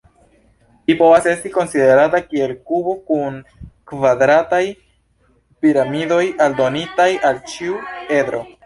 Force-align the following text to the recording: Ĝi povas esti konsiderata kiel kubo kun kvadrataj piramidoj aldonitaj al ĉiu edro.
Ĝi 0.87 0.93
povas 1.01 1.27
esti 1.33 1.51
konsiderata 1.57 2.21
kiel 2.31 2.55
kubo 2.71 2.95
kun 3.11 3.37
kvadrataj 3.93 4.63
piramidoj 5.63 6.23
aldonitaj 6.49 7.11
al 7.33 7.45
ĉiu 7.55 7.81
edro. 8.23 8.47